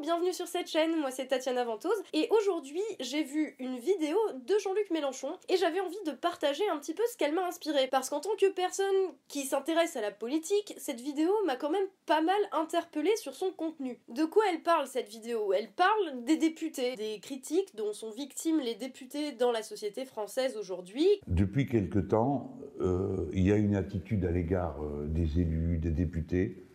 [0.00, 2.02] bienvenue sur cette chaîne, moi c'est Tatiana Ventose.
[2.14, 6.78] Et aujourd'hui j'ai vu une vidéo de Jean-Luc Mélenchon et j'avais envie de partager un
[6.78, 7.86] petit peu ce qu'elle m'a inspiré.
[7.90, 8.86] Parce qu'en tant que personne
[9.28, 13.50] qui s'intéresse à la politique, cette vidéo m'a quand même pas mal interpellée sur son
[13.50, 13.98] contenu.
[14.08, 15.52] De quoi elle parle cette vidéo?
[15.52, 20.56] Elle parle des députés, des critiques dont sont victimes les députés dans la société française
[20.56, 21.06] aujourd'hui.
[21.26, 25.90] Depuis quelque temps, euh, il y a une attitude à l'égard euh, des élus, des
[25.90, 26.69] députés,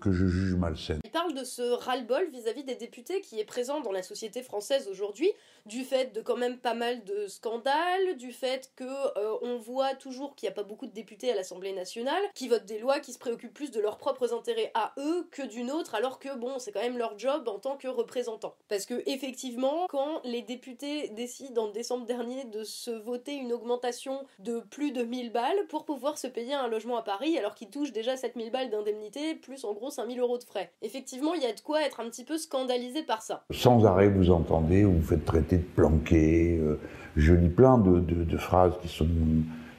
[0.00, 1.00] que je juge malsaine.
[1.04, 4.88] Il parle de ce ras-le-bol vis-à-vis des députés qui est présent dans la société française
[4.88, 5.30] aujourd'hui,
[5.66, 9.94] du fait de quand même pas mal de scandales, du fait que euh, on voit
[9.94, 13.00] toujours qu'il n'y a pas beaucoup de députés à l'Assemblée nationale qui votent des lois
[13.00, 16.34] qui se préoccupent plus de leurs propres intérêts à eux que d'une autre, alors que
[16.36, 18.54] bon, c'est quand même leur job en tant que représentants.
[18.68, 24.24] Parce que effectivement, quand les députés décident en décembre dernier de se voter une augmentation
[24.38, 27.70] de plus de 1000 balles pour pouvoir se payer un logement à Paris, alors qu'ils
[27.70, 30.72] touchent déjà 7000 balles d'indemnité plus en gros 5000 euros de frais.
[30.82, 33.44] Effectivement, il y a de quoi être un petit peu scandalisé par ça.
[33.50, 36.58] Sans arrêt, vous entendez, vous, vous faites traiter de planqué.
[36.58, 36.80] Euh,
[37.16, 39.06] je lis plein de, de, de phrases qui sont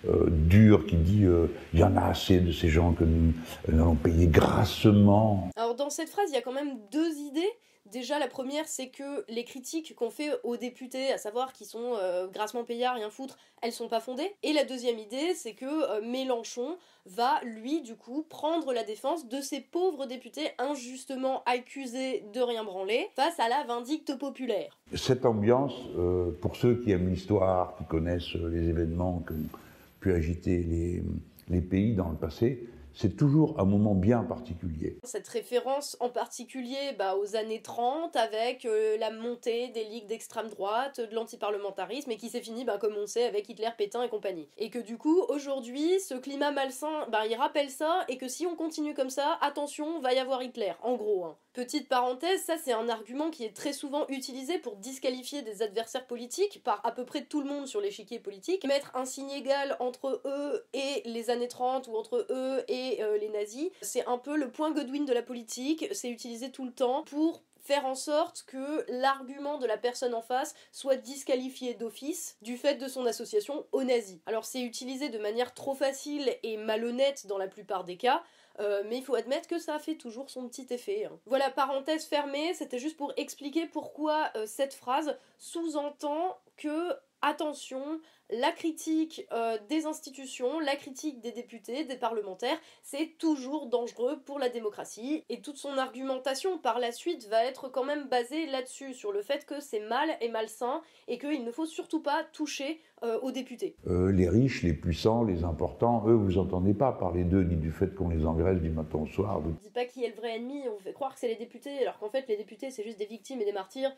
[0.08, 3.34] euh, dures, qui disent euh, il y en a assez de ces gens que nous,
[3.68, 5.50] nous allons payer grassement.
[5.56, 7.50] Alors dans cette phrase, il y a quand même deux idées.
[7.92, 11.94] Déjà, la première, c'est que les critiques qu'on fait aux députés, à savoir qu'ils sont
[11.96, 14.32] euh, grassement payés rien foutre, elles sont pas fondées.
[14.44, 19.28] Et la deuxième idée, c'est que euh, Mélenchon va, lui, du coup, prendre la défense
[19.28, 24.78] de ces pauvres députés injustement accusés de rien branler face à la vindicte populaire.
[24.94, 29.60] Cette ambiance, euh, pour ceux qui aiment l'histoire, qui connaissent les événements qui ont
[30.00, 31.02] pu agiter
[31.50, 34.98] les pays dans le passé, c'est toujours un moment bien particulier.
[35.04, 40.50] Cette référence en particulier bah, aux années 30 avec euh, la montée des ligues d'extrême
[40.50, 44.10] droite, de l'antiparlementarisme et qui s'est fini, bah, comme on sait, avec Hitler, Pétain et
[44.10, 44.48] compagnie.
[44.58, 48.46] Et que du coup, aujourd'hui, ce climat malsain, bah, il rappelle ça et que si
[48.46, 51.26] on continue comme ça, attention, va y avoir Hitler, en gros.
[51.26, 51.38] Hein.
[51.54, 56.06] Petite parenthèse, ça c'est un argument qui est très souvent utilisé pour disqualifier des adversaires
[56.06, 58.66] politiques par à peu près tout le monde sur l'échiquier politique.
[58.66, 63.18] Mettre un signe égal entre eux et les années 30 ou entre eux et euh,
[63.18, 63.70] les nazis.
[63.82, 67.44] C'est un peu le point Godwin de la politique, c'est utilisé tout le temps pour
[67.62, 72.76] faire en sorte que l'argument de la personne en face soit disqualifié d'office du fait
[72.76, 74.20] de son association aux nazis.
[74.26, 78.24] Alors c'est utilisé de manière trop facile et malhonnête dans la plupart des cas,
[78.60, 81.06] euh, mais il faut admettre que ça fait toujours son petit effet.
[81.06, 81.20] Hein.
[81.26, 88.00] Voilà, parenthèse fermée, c'était juste pour expliquer pourquoi euh, cette phrase sous-entend que attention,
[88.32, 94.40] la critique euh, des institutions, la critique des députés, des parlementaires, c'est toujours dangereux pour
[94.40, 95.24] la démocratie.
[95.30, 99.22] Et toute son argumentation par la suite va être quand même basée là-dessus, sur le
[99.22, 103.32] fait que c'est mal et malsain et qu'il ne faut surtout pas toucher euh, aux
[103.32, 103.76] députés.
[103.88, 107.72] Euh, les riches, les puissants, les importants, eux, vous entendez pas parler d'eux ni du
[107.72, 109.42] fait qu'on les engraisse du matin au soir.
[109.44, 111.36] On ne dit pas qui est le vrai ennemi, on fait croire que c'est les
[111.36, 113.92] députés, alors qu'en fait les députés c'est juste des victimes et des martyrs.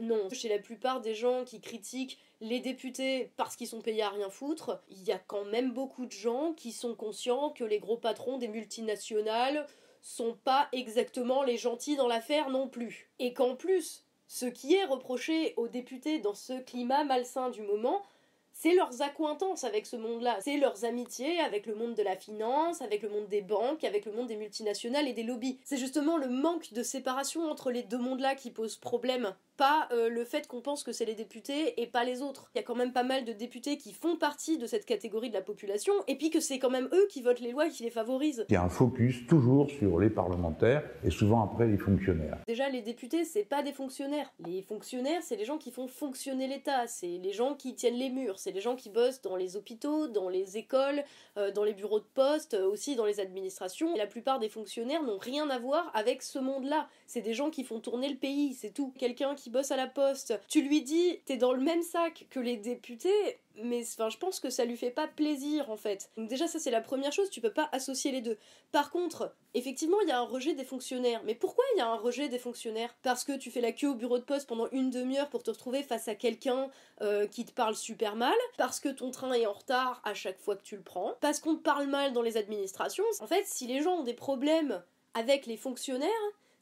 [0.00, 4.10] non, chez la plupart des gens qui critiquent les députés parce qu'ils sont payés à
[4.10, 7.78] rien foutre, il y a quand même beaucoup de gens qui sont conscients que les
[7.78, 9.66] gros patrons des multinationales
[10.02, 13.10] sont pas exactement les gentils dans l'affaire non plus.
[13.18, 18.02] Et qu'en plus, ce qui est reproché aux députés dans ce climat malsain du moment,
[18.52, 22.82] c'est leurs accointances avec ce monde-là, c'est leurs amitiés avec le monde de la finance,
[22.82, 25.58] avec le monde des banques, avec le monde des multinationales et des lobbies.
[25.64, 30.08] C'est justement le manque de séparation entre les deux mondes-là qui pose problème pas euh,
[30.08, 32.50] le fait qu'on pense que c'est les députés et pas les autres.
[32.54, 35.28] Il y a quand même pas mal de députés qui font partie de cette catégorie
[35.28, 37.70] de la population, et puis que c'est quand même eux qui votent les lois et
[37.70, 38.44] qui les favorisent.
[38.48, 42.38] Il y a un focus toujours sur les parlementaires et souvent après les fonctionnaires.
[42.46, 44.32] Déjà, les députés, c'est pas des fonctionnaires.
[44.46, 48.10] Les fonctionnaires, c'est les gens qui font fonctionner l'État, c'est les gens qui tiennent les
[48.10, 51.04] murs, c'est les gens qui bossent dans les hôpitaux, dans les écoles,
[51.36, 53.94] euh, dans les bureaux de poste, euh, aussi dans les administrations.
[53.94, 56.88] Et la plupart des fonctionnaires n'ont rien à voir avec ce monde-là.
[57.06, 58.92] C'est des gens qui font tourner le pays, c'est tout.
[58.98, 62.26] Quelqu'un qui qui bosse à la poste, tu lui dis t'es dans le même sac
[62.30, 66.10] que les députés, mais enfin je pense que ça lui fait pas plaisir en fait.
[66.16, 68.38] Donc déjà ça c'est la première chose, tu peux pas associer les deux.
[68.72, 71.20] Par contre, effectivement il y a un rejet des fonctionnaires.
[71.26, 72.96] Mais pourquoi il y a un rejet des fonctionnaires?
[73.02, 75.50] Parce que tu fais la queue au bureau de poste pendant une demi-heure pour te
[75.50, 76.70] retrouver face à quelqu'un
[77.02, 80.40] euh, qui te parle super mal, parce que ton train est en retard à chaque
[80.40, 83.04] fois que tu le prends, parce qu'on te parle mal dans les administrations?
[83.20, 84.82] En fait, si les gens ont des problèmes
[85.12, 86.08] avec les fonctionnaires,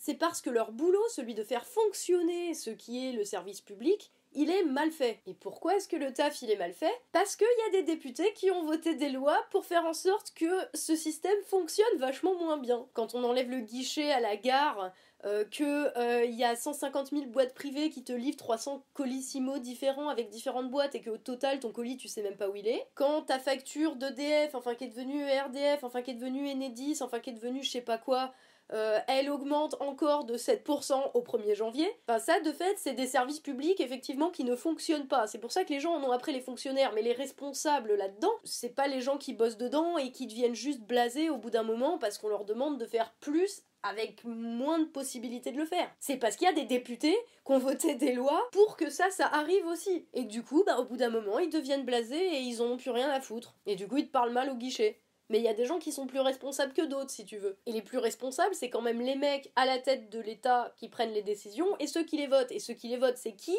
[0.03, 4.11] c'est parce que leur boulot, celui de faire fonctionner ce qui est le service public,
[4.33, 5.21] il est mal fait.
[5.27, 6.93] Et pourquoi est-ce que le taf il est mal fait?
[7.13, 10.33] Parce qu'il y a des députés qui ont voté des lois pour faire en sorte
[10.35, 12.85] que ce système fonctionne vachement moins bien.
[12.95, 14.93] Quand on enlève le guichet à la gare,
[15.25, 20.09] euh, que euh, y a 150 000 boîtes privées qui te livrent 300 colissimo différents
[20.09, 22.85] avec différentes boîtes et qu'au total ton colis tu sais même pas où il est.
[22.97, 27.21] Quand ta facture d'EDF, enfin qui est devenue ERDF, enfin qui est devenue Enedis, enfin
[27.21, 28.33] qui est devenue je sais pas quoi,
[28.73, 31.89] euh, elle augmente encore de 7% au 1er janvier.
[32.09, 35.27] Enfin, ça, de fait, c'est des services publics, effectivement, qui ne fonctionnent pas.
[35.27, 38.33] C'est pour ça que les gens en ont après les fonctionnaires, mais les responsables là-dedans,
[38.45, 41.63] c'est pas les gens qui bossent dedans et qui deviennent juste blasés au bout d'un
[41.63, 45.91] moment parce qu'on leur demande de faire plus avec moins de possibilités de le faire.
[45.99, 49.11] C'est parce qu'il y a des députés qui ont voté des lois pour que ça,
[49.11, 50.07] ça arrive aussi.
[50.15, 52.91] Et du coup, bah, au bout d'un moment, ils deviennent blasés et ils ont plus
[52.91, 53.57] rien à foutre.
[53.67, 55.01] Et du coup, ils te parlent mal au guichet.
[55.31, 57.57] Mais il y a des gens qui sont plus responsables que d'autres, si tu veux.
[57.67, 60.89] Et les plus responsables, c'est quand même les mecs à la tête de l'État qui
[60.89, 62.53] prennent les décisions et ceux qui les votent.
[62.53, 63.57] Et ceux qui les votent, c'est qui?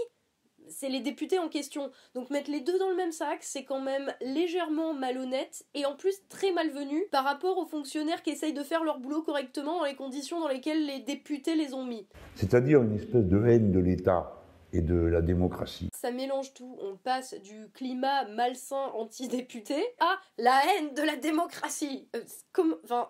[0.69, 1.91] C'est les députés en question.
[2.15, 5.95] Donc mettre les deux dans le même sac, c'est quand même légèrement malhonnête et en
[5.95, 9.85] plus très malvenu par rapport aux fonctionnaires qui essayent de faire leur boulot correctement dans
[9.85, 12.07] les conditions dans lesquelles les députés les ont mis.
[12.35, 14.42] C'est-à-dire une espèce de haine de l'État
[14.73, 15.89] et de la démocratie.
[15.93, 16.77] Ça mélange tout.
[16.81, 22.09] On passe du climat malsain anti-député à la haine de la démocratie.
[22.15, 22.23] Euh,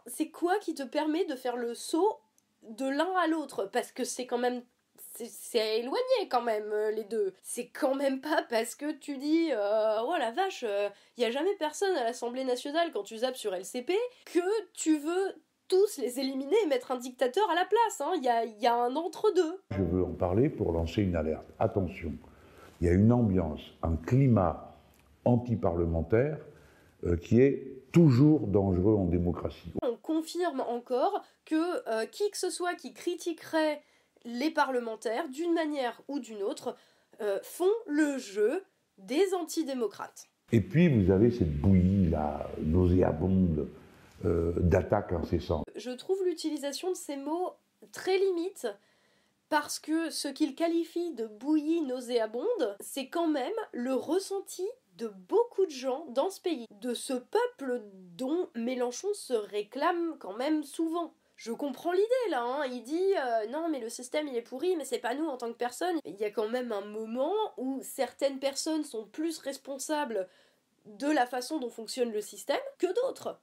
[0.06, 2.19] c'est quoi qui te permet de faire le saut
[2.62, 3.65] de l'un à l'autre?
[3.65, 4.62] Parce que c'est quand même
[5.15, 7.33] c'est éloigné quand même euh, les deux.
[7.42, 11.31] C'est quand même pas parce que tu dis euh, oh la vache, il euh, a
[11.31, 13.94] jamais personne à l'Assemblée nationale quand tu zappes sur LCP
[14.25, 15.36] que tu veux
[15.74, 18.00] tous les éliminer et mettre un dictateur à la place.
[18.00, 18.22] Il hein.
[18.22, 19.60] y, a, y a un entre-deux.
[19.72, 21.46] Je veux en parler pour lancer une alerte.
[21.58, 22.14] Attention,
[22.80, 24.75] il y a une ambiance, un climat
[25.25, 26.38] anti-parlementaire
[27.22, 29.74] qui est toujours dangereux en démocratie.
[29.81, 33.81] On confirme encore que qui que ce soit qui critiquerait
[34.25, 36.75] les parlementaires, d'une manière ou d'une autre,
[37.22, 38.64] euh, font le jeu
[38.98, 40.30] des antidémocrates.
[40.52, 43.82] Et puis vous avez cette bouillie là, nauséabonde, euh,
[44.24, 45.66] d'attaques incessantes.
[45.75, 47.54] Je trouve l'utilisation de ces mots
[47.92, 48.68] très limite
[49.50, 54.68] parce que ce qu'il qualifie de bouillie nauséabonde, c'est quand même le ressenti
[54.98, 57.84] de beaucoup de gens dans ce pays, de ce peuple
[58.18, 62.66] dont Mélenchon se réclame quand même souvent je comprends l'idée là, hein.
[62.68, 65.38] il dit euh, non mais le système il est pourri mais c'est pas nous en
[65.38, 66.00] tant que personne.
[66.06, 70.28] Il y a quand même un moment où certaines personnes sont plus responsables
[70.86, 73.40] de la façon dont fonctionne le système que d'autres.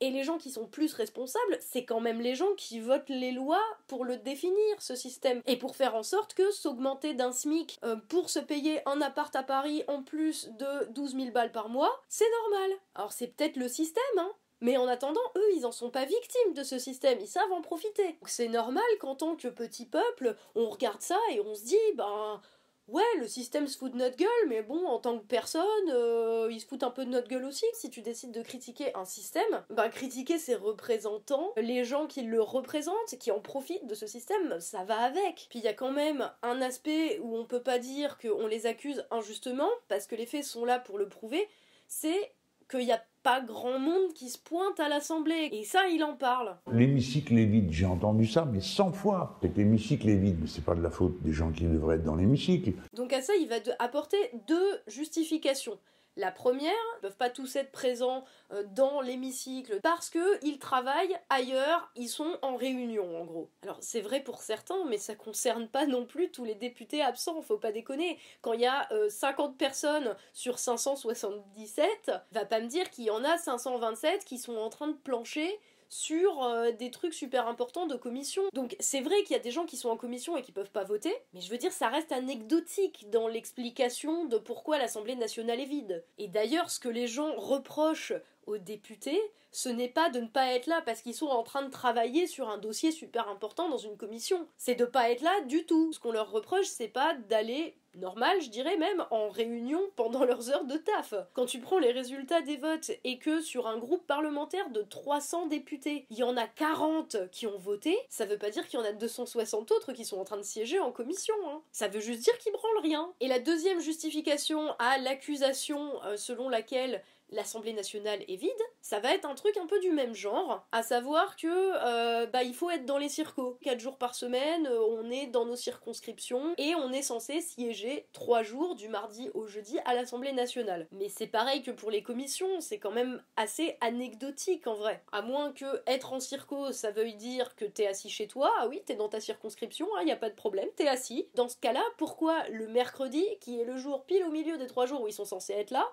[0.00, 3.32] Et les gens qui sont plus responsables, c'est quand même les gens qui votent les
[3.32, 5.42] lois pour le définir, ce système.
[5.46, 9.34] Et pour faire en sorte que s'augmenter d'un SMIC euh, pour se payer un appart
[9.34, 12.78] à Paris en plus de 12 000 balles par mois, c'est normal.
[12.94, 14.30] Alors c'est peut-être le système, hein,
[14.60, 17.62] mais en attendant, eux, ils en sont pas victimes de ce système, ils savent en
[17.62, 18.18] profiter.
[18.26, 22.40] C'est normal qu'en tant que petit peuple, on regarde ça et on se dit, ben
[22.88, 26.48] ouais, le système se fout de notre gueule, mais bon, en tant que personne, euh,
[26.50, 27.66] il se fout un peu de notre gueule aussi.
[27.74, 32.42] Si tu décides de critiquer un système, ben critiquer ses représentants, les gens qui le
[32.42, 35.46] représentent, qui en profitent de ce système, ça va avec.
[35.50, 38.66] Puis il y a quand même un aspect où on peut pas dire qu'on les
[38.66, 41.48] accuse injustement, parce que les faits sont là pour le prouver,
[41.86, 42.32] c'est
[42.70, 45.50] qu'il y a pas grand monde qui se pointe à l'Assemblée.
[45.52, 46.56] Et ça, il en parle.
[46.72, 49.38] L'hémicycle est vide, j'ai entendu ça, mais 100 fois.
[49.42, 51.96] C'est que l'hémicycle est vide, mais c'est pas de la faute des gens qui devraient
[51.96, 52.72] être dans l'hémicycle.
[52.94, 54.16] Donc à ça, il va apporter
[54.46, 55.78] deux justifications.
[56.18, 61.16] La première, ils peuvent pas tous être présents euh, dans l'hémicycle parce que ils travaillent
[61.30, 63.50] ailleurs, ils sont en réunion en gros.
[63.62, 67.40] Alors c'est vrai pour certains, mais ça concerne pas non plus tous les députés absents,
[67.40, 68.18] faut pas déconner.
[68.42, 73.10] Quand il y a 50 euh, personnes sur 577, va pas me dire qu'il y
[73.10, 77.86] en a 527 qui sont en train de plancher sur euh, des trucs super importants
[77.86, 78.42] de commission.
[78.52, 80.70] Donc c'est vrai qu'il y a des gens qui sont en commission et qui peuvent
[80.70, 85.60] pas voter, mais je veux dire ça reste anecdotique dans l'explication de pourquoi l'Assemblée nationale
[85.60, 86.04] est vide.
[86.18, 88.12] Et d'ailleurs ce que les gens reprochent
[88.48, 89.20] aux députés,
[89.52, 92.26] ce n'est pas de ne pas être là parce qu'ils sont en train de travailler
[92.26, 94.46] sur un dossier super important dans une commission.
[94.56, 95.92] C'est de pas être là du tout.
[95.92, 100.50] Ce qu'on leur reproche, c'est pas d'aller normal, je dirais même, en réunion pendant leurs
[100.50, 101.14] heures de taf.
[101.34, 105.46] Quand tu prends les résultats des votes et que sur un groupe parlementaire de 300
[105.46, 108.82] députés, il y en a 40 qui ont voté, ça veut pas dire qu'il y
[108.82, 111.34] en a 260 autres qui sont en train de siéger en commission.
[111.46, 111.62] Hein.
[111.72, 113.12] Ça veut juste dire qu'ils branlent rien.
[113.20, 119.14] Et la deuxième justification à l'accusation euh, selon laquelle l'Assemblée nationale est vide, ça va
[119.14, 122.70] être un truc un peu du même genre, à savoir que euh, bah il faut
[122.70, 123.58] être dans les circos.
[123.62, 128.06] Quatre jours par semaine, euh, on est dans nos circonscriptions et on est censé siéger
[128.12, 130.86] trois jours du mardi au jeudi à l'Assemblée nationale.
[130.92, 135.02] Mais c'est pareil que pour les commissions, c'est quand même assez anecdotique en vrai.
[135.12, 138.68] À moins que être en circo, ça veuille dire que t'es assis chez toi, ah
[138.68, 141.28] oui, t'es dans ta circonscription, il hein, y a pas de problème, t'es assis.
[141.34, 144.86] Dans ce cas-là, pourquoi le mercredi, qui est le jour pile au milieu des trois
[144.86, 145.86] jours où ils sont censés être là,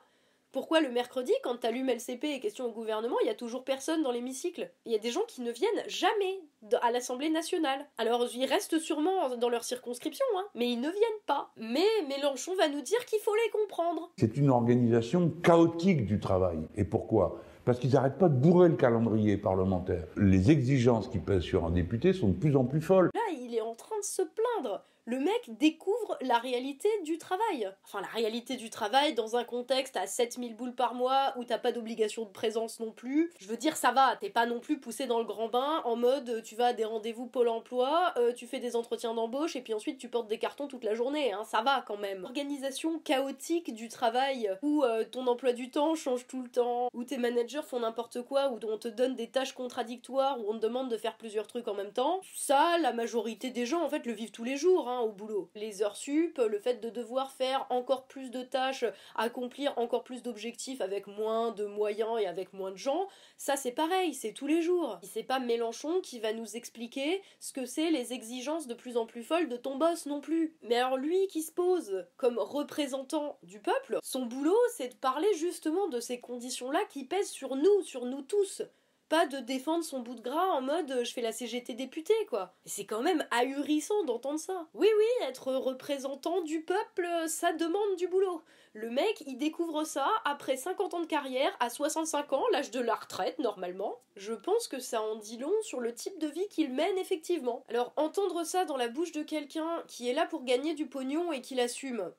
[0.55, 4.03] pourquoi le mercredi, quand t'allumes LCP et question au gouvernement, il y a toujours personne
[4.03, 6.39] dans l'hémicycle Il y a des gens qui ne viennent jamais
[6.81, 7.85] à l'Assemblée nationale.
[7.97, 11.51] Alors ils restent sûrement dans leur circonscription, hein, mais ils ne viennent pas.
[11.57, 14.13] Mais Mélenchon va nous dire qu'il faut les comprendre.
[14.17, 16.59] C'est une organisation chaotique du travail.
[16.77, 17.41] Et pourquoi?
[17.65, 20.07] Parce qu'ils n'arrêtent pas de bourrer le calendrier parlementaire.
[20.15, 23.09] Les exigences qui pèsent sur un député sont de plus en plus folles.
[23.13, 27.71] Là, il est en train de se plaindre le mec découvre la réalité du travail.
[27.83, 31.59] Enfin, la réalité du travail dans un contexte à 7000 boules par mois où t'as
[31.59, 33.31] pas d'obligation de présence non plus.
[33.39, 35.95] Je veux dire, ça va, t'es pas non plus poussé dans le grand bain en
[35.95, 39.62] mode tu vas à des rendez-vous Pôle emploi, euh, tu fais des entretiens d'embauche et
[39.62, 42.25] puis ensuite tu portes des cartons toute la journée, hein, ça va quand même.
[42.25, 47.03] Organisation chaotique du travail où euh, ton emploi du temps change tout le temps, où
[47.03, 50.59] tes managers font n'importe quoi, où on te donne des tâches contradictoires, où on te
[50.59, 52.21] demande de faire plusieurs trucs en même temps.
[52.35, 54.89] Ça, la majorité des gens en fait le vivent tous les jours.
[54.89, 55.49] Hein au boulot.
[55.55, 58.85] Les heures sup, le fait de devoir faire encore plus de tâches,
[59.15, 63.71] accomplir encore plus d'objectifs avec moins de moyens et avec moins de gens, ça c'est
[63.71, 64.99] pareil, c'est tous les jours.
[65.03, 69.05] C'est pas Mélenchon qui va nous expliquer ce que c'est les exigences de plus en
[69.05, 70.55] plus folles de ton boss non plus.
[70.61, 75.33] Mais alors lui qui se pose comme représentant du peuple, son boulot c'est de parler
[75.35, 78.61] justement de ces conditions-là qui pèsent sur nous, sur nous tous
[79.09, 82.13] pas de défendre son bout de gras en mode euh, je fais la CGT députée
[82.29, 82.53] quoi.
[82.65, 84.67] C'est quand même ahurissant d'entendre ça.
[84.74, 88.41] Oui oui, être représentant du peuple, ça demande du boulot.
[88.74, 92.81] Le mec, il découvre ça après 50 ans de carrière, à 65 ans, l'âge de
[92.81, 94.01] la retraite normalement.
[94.17, 97.63] Je pense que ça en dit long sur le type de vie qu'il mène effectivement.
[97.69, 101.31] Alors entendre ça dans la bouche de quelqu'un qui est là pour gagner du pognon
[101.31, 102.12] et qui l'assume,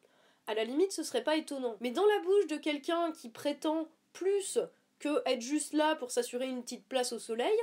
[0.46, 1.76] à la limite ce serait pas étonnant.
[1.80, 4.58] Mais dans la bouche de quelqu'un qui prétend plus
[4.98, 7.56] que être juste là pour s'assurer une petite place au soleil.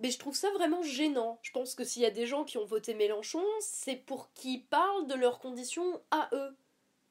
[0.00, 1.38] Mais je trouve ça vraiment gênant.
[1.42, 4.64] Je pense que s'il y a des gens qui ont voté Mélenchon, c'est pour qu'ils
[4.66, 6.56] parlent de leurs conditions à eux.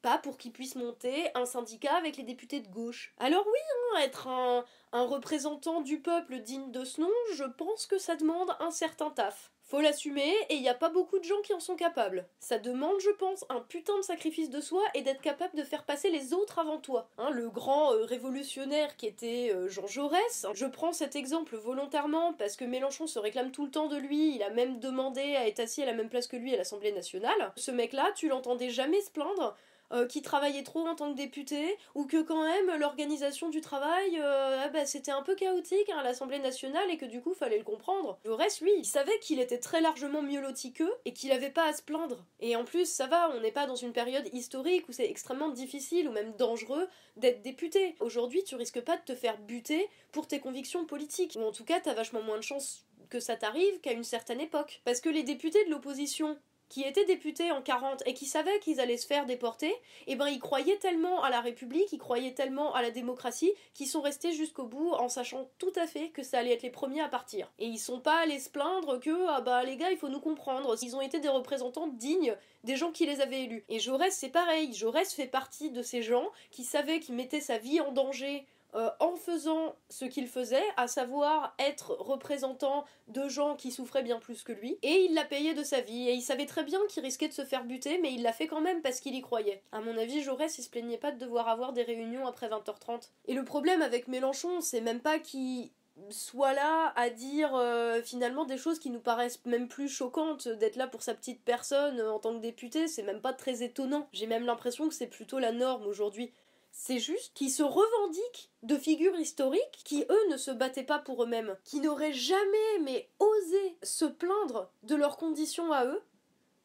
[0.02, 3.14] Pas pour qu'ils puissent monter un syndicat avec les députés de gauche.
[3.18, 3.58] Alors oui,
[3.96, 8.16] hein, être un, un représentant du peuple digne de ce nom, je pense que ça
[8.16, 9.53] demande un certain taf.
[9.66, 12.26] Faut l'assumer et il n'y a pas beaucoup de gens qui en sont capables.
[12.38, 15.84] Ça demande, je pense, un putain de sacrifice de soi et d'être capable de faire
[15.84, 17.08] passer les autres avant toi.
[17.16, 22.34] Hein, le grand euh, révolutionnaire qui était euh, Jean Jaurès, je prends cet exemple volontairement
[22.34, 25.48] parce que Mélenchon se réclame tout le temps de lui, il a même demandé à
[25.48, 27.52] être assis à la même place que lui à l'Assemblée nationale.
[27.56, 29.56] Ce mec-là, tu l'entendais jamais se plaindre
[29.92, 34.18] euh, qui travaillait trop en tant que député, ou que quand même l'organisation du travail,
[34.18, 37.34] euh, ah bah, c'était un peu chaotique hein, à l'Assemblée nationale et que du coup
[37.34, 38.18] fallait le comprendre.
[38.24, 40.40] Le reste, lui, il savait qu'il était très largement mieux
[40.74, 42.24] qu'eux et qu'il avait pas à se plaindre.
[42.40, 45.50] Et en plus, ça va, on n'est pas dans une période historique où c'est extrêmement
[45.50, 47.96] difficile ou même dangereux d'être député.
[48.00, 51.64] Aujourd'hui, tu risques pas de te faire buter pour tes convictions politiques, ou en tout
[51.64, 54.80] cas, t'as vachement moins de chances que ça t'arrive qu'à une certaine époque.
[54.84, 56.38] Parce que les députés de l'opposition,
[56.74, 59.72] qui étaient députés en 40 et qui savaient qu'ils allaient se faire déporter,
[60.08, 63.86] eh ben ils croyaient tellement à la République, ils croyaient tellement à la démocratie, qu'ils
[63.86, 67.00] sont restés jusqu'au bout en sachant tout à fait que ça allait être les premiers
[67.00, 67.48] à partir.
[67.60, 70.18] Et ils sont pas allés se plaindre que ah bah les gars il faut nous
[70.18, 73.64] comprendre, ils ont été des représentants dignes des gens qui les avaient élus.
[73.68, 77.58] Et Jaurès c'est pareil, Jaurès fait partie de ces gens qui savaient qu'ils mettaient sa
[77.58, 83.54] vie en danger euh, en faisant ce qu'il faisait, à savoir être représentant de gens
[83.54, 86.22] qui souffraient bien plus que lui, et il l'a payé de sa vie, et il
[86.22, 88.82] savait très bien qu'il risquait de se faire buter, mais il l'a fait quand même
[88.82, 89.62] parce qu'il y croyait.
[89.72, 93.10] À mon avis, Jaurès, il se plaignait pas de devoir avoir des réunions après 20h30.
[93.26, 95.70] Et le problème avec Mélenchon, c'est même pas qu'il
[96.10, 100.76] soit là à dire euh, finalement des choses qui nous paraissent même plus choquantes d'être
[100.76, 104.08] là pour sa petite personne en tant que député, c'est même pas très étonnant.
[104.12, 106.32] J'ai même l'impression que c'est plutôt la norme aujourd'hui.
[106.76, 111.22] C'est juste qu'ils se revendiquent de figures historiques qui, eux, ne se battaient pas pour
[111.22, 116.02] eux-mêmes, qui n'auraient jamais mais osé se plaindre de leurs conditions à eux,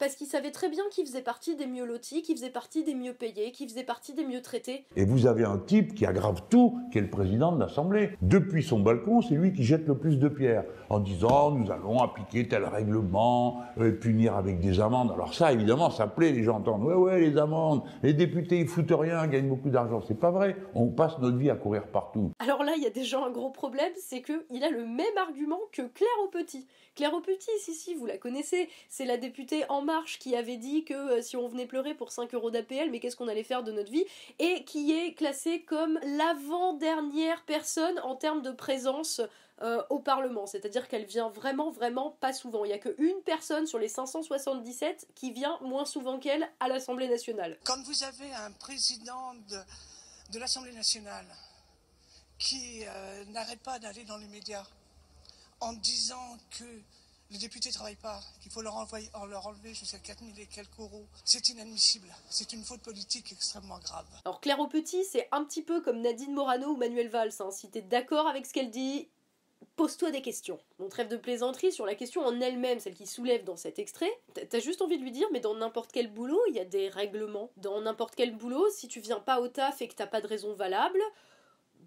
[0.00, 2.94] parce qu'il savait très bien qu'il faisait partie des mieux lotis, qu'il faisait partie des
[2.94, 4.86] mieux payés, qu'il faisait partie des mieux traités.
[4.96, 8.12] Et vous avez un type qui aggrave tout, qui est le président de l'Assemblée.
[8.22, 11.98] Depuis son balcon, c'est lui qui jette le plus de pierres, en disant nous allons
[11.98, 15.12] appliquer tel règlement, euh, punir avec des amendes.
[15.12, 18.68] Alors ça, évidemment, ça plaît, les gens entendent ouais, ouais, les amendes, les députés, ils
[18.68, 20.00] foutent rien, gagnent beaucoup d'argent.
[20.08, 20.56] C'est pas vrai.
[20.74, 22.30] On passe notre vie à courir partout.
[22.38, 25.60] Alors là, il y a déjà un gros problème, c'est qu'il a le même argument
[25.72, 26.66] que Claire au Petit.
[26.96, 29.82] Claire au Petit, si, si, vous la connaissez, c'est la députée En
[30.18, 33.16] qui avait dit que euh, si on venait pleurer pour 5 euros d'APL, mais qu'est-ce
[33.16, 34.04] qu'on allait faire de notre vie,
[34.38, 39.20] et qui est classée comme l'avant-dernière personne en termes de présence
[39.62, 40.46] euh, au Parlement.
[40.46, 42.64] C'est-à-dire qu'elle vient vraiment, vraiment pas souvent.
[42.64, 47.08] Il n'y a qu'une personne sur les 577 qui vient moins souvent qu'elle à l'Assemblée
[47.08, 47.58] nationale.
[47.64, 51.26] Quand vous avez un président de, l'Assemblée nationale
[52.38, 54.64] qui euh, n'arrête pas d'aller dans les médias
[55.60, 56.64] en disant que
[57.30, 60.78] les députés ne travaillent pas, qu'il faut leur, envoyer, leur enlever jusqu'à 4000 et quelques
[60.78, 61.06] euros.
[61.24, 62.08] C'est inadmissible.
[62.28, 64.06] C'est une faute politique extrêmement grave.
[64.24, 67.32] Alors Claire au Petit, c'est un petit peu comme Nadine Morano ou Manuel Valls.
[67.40, 67.50] Hein.
[67.52, 69.08] Si t'es d'accord avec ce qu'elle dit,
[69.76, 70.58] pose-toi des questions.
[70.78, 74.10] Mon trêve de plaisanterie sur la question en elle-même, celle qui soulève dans cet extrait,
[74.34, 76.88] t'as juste envie de lui dire, mais dans n'importe quel boulot, il y a des
[76.88, 77.50] règlements.
[77.56, 80.26] Dans n'importe quel boulot, si tu viens pas au taf et que t'as pas de
[80.26, 81.00] raison valable,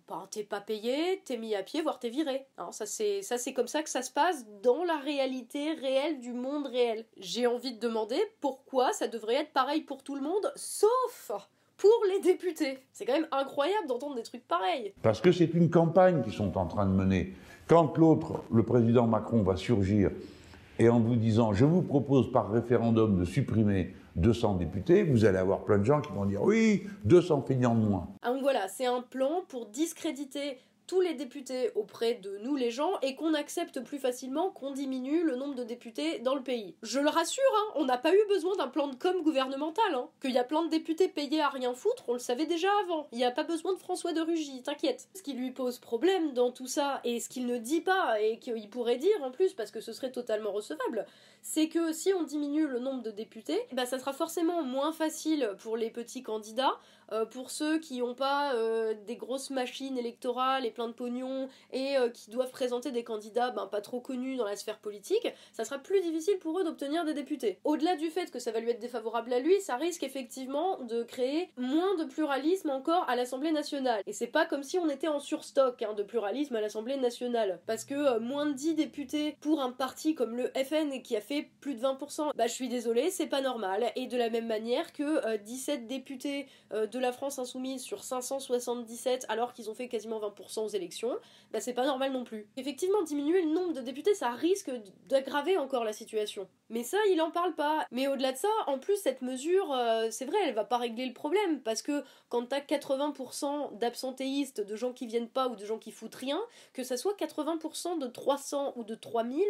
[0.08, 2.46] ben, t'es pas payé, t'es mis à pied, voire t'es viré.
[2.58, 6.20] Hein, ça c'est ça c'est comme ça que ça se passe dans la réalité réelle
[6.20, 7.06] du monde réel.
[7.18, 11.32] J'ai envie de demander pourquoi ça devrait être pareil pour tout le monde, sauf
[11.78, 12.80] pour les députés.
[12.92, 14.94] C'est quand même incroyable d'entendre des trucs pareils.
[15.02, 17.34] Parce que c'est une campagne qu'ils sont en train de mener.
[17.68, 20.12] Quand l'autre, le président Macron, va surgir
[20.80, 25.38] et en vous disant je vous propose par référendum de supprimer 200 députés, vous allez
[25.38, 28.08] avoir plein de gens qui vont dire oui, 200 feignants de moins.
[28.22, 32.72] Ah, donc voilà, c'est un plan pour discréditer tous les députés auprès de nous les
[32.72, 36.76] gens et qu'on accepte plus facilement qu'on diminue le nombre de députés dans le pays.
[36.82, 39.96] Je le rassure, hein, on n'a pas eu besoin d'un plan de com gouvernemental.
[39.96, 40.10] Hein.
[40.22, 43.08] Qu'il y a plein de députés payés à rien foutre, on le savait déjà avant.
[43.12, 45.08] Il n'y a pas besoin de François de Rugy, t'inquiète.
[45.16, 48.40] Ce qui lui pose problème dans tout ça, et ce qu'il ne dit pas, et
[48.40, 51.06] qu'il pourrait dire en plus, parce que ce serait totalement recevable,
[51.42, 55.52] c'est que si on diminue le nombre de députés, bah ça sera forcément moins facile
[55.60, 56.80] pour les petits candidats
[57.12, 61.98] euh, pour ceux qui n'ont pas euh, des grosses machines électorales plein de pognon et
[61.98, 65.64] euh, qui doivent présenter des candidats ben, pas trop connus dans la sphère politique, ça
[65.64, 67.60] sera plus difficile pour eux d'obtenir des députés.
[67.64, 71.04] Au-delà du fait que ça va lui être défavorable à lui, ça risque effectivement de
[71.04, 74.02] créer moins de pluralisme encore à l'Assemblée nationale.
[74.06, 77.60] Et c'est pas comme si on était en surstock hein, de pluralisme à l'Assemblée nationale.
[77.66, 81.50] Parce que moins de 10 députés pour un parti comme le FN qui a fait
[81.62, 83.92] plus de 20%, bah je suis désolée, c'est pas normal.
[83.96, 89.54] Et de la même manière que 17 députés de la France insoumise sur 577 alors
[89.54, 91.16] qu'ils ont fait quasiment 20% élections,
[91.52, 92.48] bah c'est pas normal non plus.
[92.58, 94.72] Effectivement, diminuer le nombre de députés, ça risque
[95.08, 96.48] d'aggraver encore la situation.
[96.70, 97.86] Mais ça, il en parle pas.
[97.92, 101.06] Mais au-delà de ça, en plus, cette mesure, euh, c'est vrai, elle va pas régler
[101.06, 105.66] le problème, parce que quand t'as 80% d'absentéistes, de gens qui viennent pas ou de
[105.66, 106.42] gens qui foutent rien,
[106.74, 109.44] que ça soit 80% de 300 ou de 3000,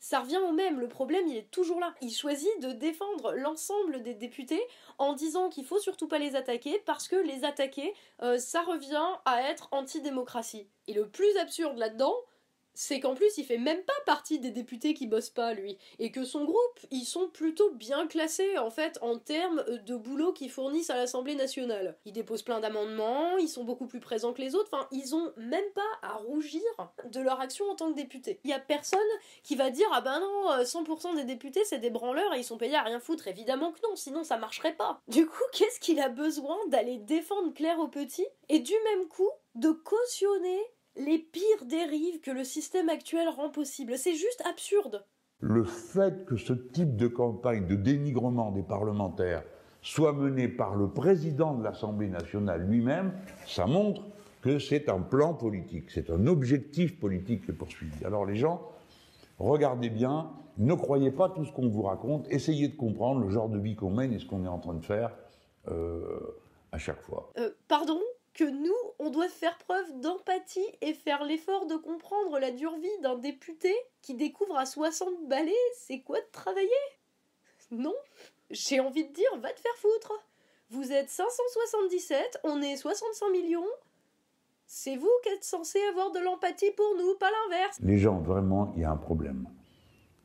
[0.00, 1.94] ça revient au même, le problème il est toujours là.
[2.00, 4.62] Il choisit de défendre l'ensemble des députés
[4.98, 9.06] en disant qu'il faut surtout pas les attaquer parce que les attaquer, euh, ça revient
[9.26, 10.66] à être anti-démocratie.
[10.88, 12.16] Et le plus absurde là-dedans,
[12.80, 16.10] c'est qu'en plus il fait même pas partie des députés qui bossent pas lui et
[16.10, 20.50] que son groupe ils sont plutôt bien classés en fait en termes de boulot qu'ils
[20.50, 21.98] fournissent à l'Assemblée nationale.
[22.06, 25.30] Ils déposent plein d'amendements, ils sont beaucoup plus présents que les autres, enfin ils ont
[25.36, 26.62] même pas à rougir
[27.04, 28.40] de leur action en tant que députés.
[28.44, 28.98] Il y a personne
[29.42, 32.56] qui va dire ah ben non 100% des députés c'est des branleurs et ils sont
[32.56, 35.02] payés à rien foutre, évidemment que non, sinon ça marcherait pas.
[35.06, 39.30] Du coup qu'est-ce qu'il a besoin d'aller défendre Claire au petit et du même coup
[39.54, 40.60] de cautionner
[40.96, 43.96] les pires dérives que le système actuel rend possible.
[43.96, 45.04] C'est juste absurde.
[45.40, 49.42] Le fait que ce type de campagne de dénigrement des parlementaires
[49.82, 53.12] soit mené par le président de l'Assemblée nationale lui-même,
[53.46, 54.02] ça montre
[54.42, 58.04] que c'est un plan politique, c'est un objectif politique qui est poursuivi.
[58.04, 58.70] Alors les gens,
[59.38, 63.48] regardez bien, ne croyez pas tout ce qu'on vous raconte, essayez de comprendre le genre
[63.48, 65.16] de vie qu'on mène et ce qu'on est en train de faire
[65.68, 66.20] euh,
[66.72, 67.30] à chaque fois.
[67.38, 67.98] Euh, pardon?
[68.34, 73.00] Que nous, on doit faire preuve d'empathie et faire l'effort de comprendre la dure vie
[73.02, 76.70] d'un député qui découvre à 60 balais c'est quoi de travailler?
[77.70, 77.94] Non.
[78.50, 80.12] J'ai envie de dire, va te faire foutre.
[80.70, 83.66] Vous êtes 577, on est 65 millions,
[84.72, 87.80] c'est vous qui êtes censé avoir de l'empathie pour nous, pas l'inverse.
[87.82, 89.48] Les gens, vraiment, il y a un problème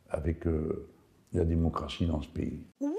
[0.07, 0.87] avec euh,
[1.33, 2.63] la démocratie dans ce pays.
[2.79, 2.91] Oui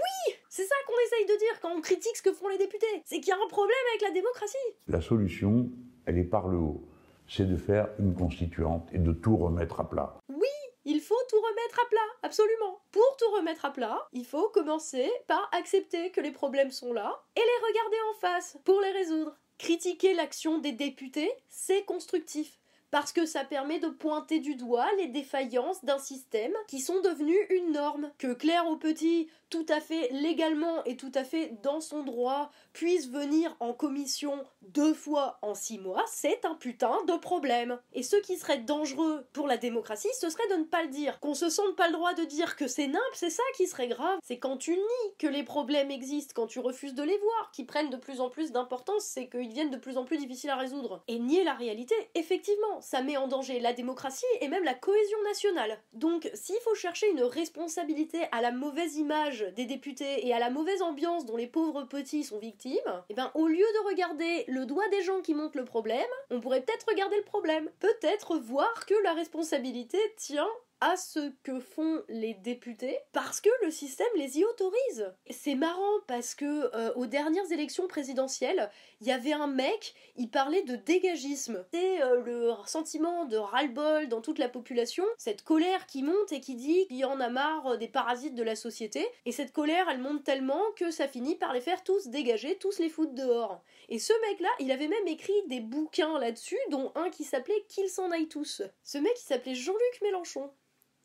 [0.56, 3.02] c'est ça qu'on essaye de dire quand on critique ce que font les députés.
[3.04, 4.56] C'est qu'il y a un problème avec la démocratie.
[4.88, 5.68] La solution,
[6.06, 6.82] elle est par le haut.
[7.28, 10.16] C'est de faire une constituante et de tout remettre à plat.
[10.30, 10.48] Oui,
[10.86, 12.80] il faut tout remettre à plat, absolument.
[12.90, 17.22] Pour tout remettre à plat, il faut commencer par accepter que les problèmes sont là
[17.36, 19.36] et les regarder en face pour les résoudre.
[19.58, 22.58] Critiquer l'action des députés, c'est constructif
[22.90, 27.46] parce que ça permet de pointer du doigt les défaillances d'un système qui sont devenues
[27.50, 28.10] une norme.
[28.18, 32.50] Que Claire au petit, tout à fait légalement et tout à fait dans son droit,
[32.72, 37.78] puisse venir en commission deux fois en six mois, c'est un putain de problème.
[37.92, 41.20] Et ce qui serait dangereux pour la démocratie, ce serait de ne pas le dire.
[41.20, 43.88] Qu'on se sente pas le droit de dire que c'est nimp, c'est ça qui serait
[43.88, 44.18] grave.
[44.22, 47.64] C'est quand tu nies que les problèmes existent, quand tu refuses de les voir, qui
[47.64, 50.56] prennent de plus en plus d'importance, c'est qu'ils deviennent de plus en plus difficiles à
[50.56, 51.02] résoudre.
[51.08, 55.22] Et nier la réalité, effectivement, ça met en danger la démocratie et même la cohésion
[55.24, 55.78] nationale.
[55.92, 60.50] Donc, s'il faut chercher une responsabilité à la mauvaise image des députés et à la
[60.50, 64.66] mauvaise ambiance dont les pauvres petits sont victimes, eh ben au lieu de regarder le
[64.66, 67.70] doigt des gens qui montent le problème, on pourrait peut-être regarder le problème.
[67.80, 70.48] Peut-être voir que la responsabilité tient
[70.80, 75.10] à ce que font les députés parce que le système les y autorise.
[75.30, 80.30] C'est marrant parce que euh, aux dernières élections présidentielles, il y avait un mec, il
[80.30, 81.64] parlait de dégagisme.
[81.72, 86.40] C'est euh, le sentiment de ras-le-bol dans toute la population, cette colère qui monte et
[86.40, 89.52] qui dit qu'il y en a marre euh, des parasites de la société, et cette
[89.52, 93.14] colère elle monte tellement que ça finit par les faire tous dégager, tous les foutre
[93.14, 93.62] dehors.
[93.88, 97.88] Et ce mec-là, il avait même écrit des bouquins là-dessus, dont un qui s'appelait Qu'ils
[97.88, 98.62] s'en aillent tous.
[98.82, 100.50] Ce mec, il s'appelait Jean-Luc Mélenchon.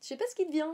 [0.00, 0.70] Je sais pas ce qu'il devient.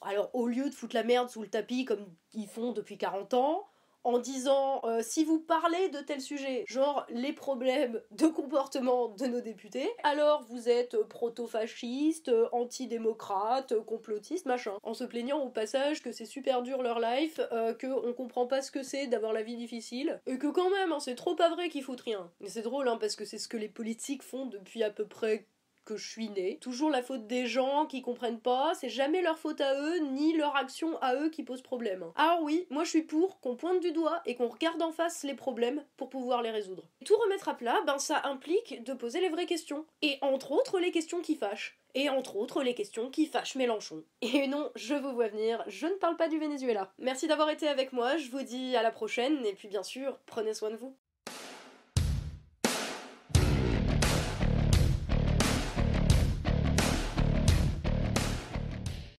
[0.00, 3.34] Alors, au lieu de foutre la merde sous le tapis comme ils font depuis 40
[3.34, 3.68] ans,
[4.04, 9.26] en disant euh, si vous parlez de tel sujet, genre les problèmes de comportement de
[9.26, 14.74] nos députés, alors vous êtes proto-fasciste, anti-démocrate, complotiste, machin.
[14.82, 18.62] En se plaignant au passage que c'est super dur leur life, euh, que comprend pas
[18.62, 21.50] ce que c'est d'avoir la vie difficile, et que quand même, hein, c'est trop pas
[21.50, 22.30] vrai qu'ils foutent rien.
[22.40, 25.06] Et c'est drôle, hein, parce que c'est ce que les politiques font depuis à peu
[25.06, 25.46] près
[25.84, 26.58] que je suis née.
[26.60, 30.34] Toujours la faute des gens qui comprennent pas, c'est jamais leur faute à eux, ni
[30.36, 32.04] leur action à eux qui pose problème.
[32.16, 35.24] Alors oui, moi je suis pour qu'on pointe du doigt et qu'on regarde en face
[35.24, 36.88] les problèmes pour pouvoir les résoudre.
[37.04, 39.86] Tout remettre à plat, ben ça implique de poser les vraies questions.
[40.02, 41.78] Et entre autres les questions qui fâchent.
[41.94, 44.02] Et entre autres les questions qui fâchent Mélenchon.
[44.22, 46.92] Et non, je vous vois venir, je ne parle pas du Venezuela.
[46.98, 50.18] Merci d'avoir été avec moi, je vous dis à la prochaine, et puis bien sûr,
[50.26, 50.96] prenez soin de vous.